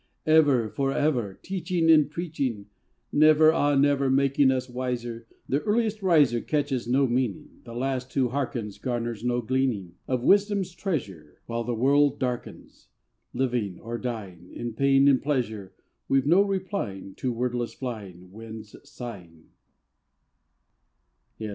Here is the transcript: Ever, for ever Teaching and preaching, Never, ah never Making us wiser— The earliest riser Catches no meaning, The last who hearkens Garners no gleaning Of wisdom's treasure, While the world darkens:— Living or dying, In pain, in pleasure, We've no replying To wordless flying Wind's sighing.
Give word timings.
Ever, 0.25 0.67
for 0.67 0.91
ever 0.91 1.37
Teaching 1.43 1.91
and 1.91 2.09
preaching, 2.09 2.65
Never, 3.11 3.53
ah 3.53 3.75
never 3.75 4.09
Making 4.09 4.49
us 4.49 4.67
wiser— 4.67 5.27
The 5.47 5.61
earliest 5.61 6.01
riser 6.01 6.41
Catches 6.41 6.87
no 6.87 7.05
meaning, 7.05 7.61
The 7.65 7.75
last 7.75 8.11
who 8.15 8.29
hearkens 8.29 8.79
Garners 8.79 9.23
no 9.23 9.43
gleaning 9.43 9.93
Of 10.07 10.23
wisdom's 10.23 10.71
treasure, 10.71 11.41
While 11.45 11.65
the 11.65 11.75
world 11.75 12.17
darkens:— 12.19 12.87
Living 13.41 13.79
or 13.79 13.99
dying, 13.99 14.51
In 14.53 14.73
pain, 14.73 15.07
in 15.07 15.19
pleasure, 15.19 15.75
We've 16.07 16.25
no 16.25 16.41
replying 16.41 17.13
To 17.17 17.31
wordless 17.31 17.75
flying 17.75 18.31
Wind's 18.31 18.75
sighing. 18.83 19.51